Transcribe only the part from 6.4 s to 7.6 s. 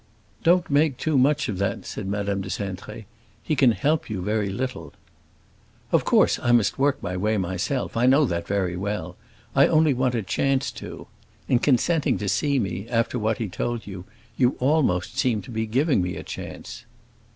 I must work my way